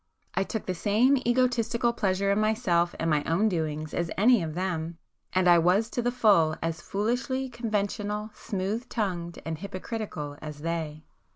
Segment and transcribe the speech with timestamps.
[0.33, 4.55] I took the same egotistical pleasure in myself and my own doings as any of
[4.55, 11.03] them,—and I was to the full as foolishly conventional, smooth tongued and hypocritical as they.